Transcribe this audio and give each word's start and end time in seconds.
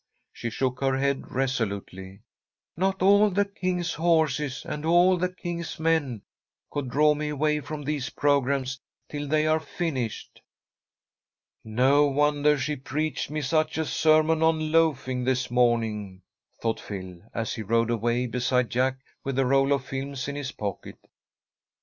She 0.33 0.49
shook 0.49 0.79
her 0.81 0.97
head 0.97 1.31
resolutely. 1.31 2.21
"'Not 2.75 3.03
all 3.03 3.29
the 3.29 3.45
king's 3.45 3.93
horses 3.93 4.65
and 4.65 4.83
all 4.83 5.15
the 5.15 5.29
king's 5.31 5.79
men' 5.79 6.23
could 6.71 6.89
draw 6.89 7.13
me 7.13 7.29
away 7.29 7.59
from 7.59 7.83
these 7.83 8.09
programmes 8.09 8.79
till 9.07 9.27
they 9.27 9.45
are 9.45 9.59
finished." 9.59 10.41
"No 11.63 12.07
wonder 12.07 12.57
she 12.57 12.77
preached 12.77 13.29
me 13.29 13.41
such 13.41 13.77
a 13.77 13.85
sermon 13.85 14.41
on 14.41 14.71
loafing, 14.71 15.23
this 15.23 15.51
morning," 15.51 16.23
thought 16.59 16.79
Phil, 16.79 17.19
as 17.35 17.53
he 17.53 17.61
rode 17.61 17.91
away 17.91 18.25
beside 18.25 18.71
Jack, 18.71 19.01
with 19.23 19.35
the 19.35 19.45
roll 19.45 19.71
of 19.71 19.85
films 19.85 20.27
in 20.27 20.35
his 20.35 20.51
pocket. 20.51 20.97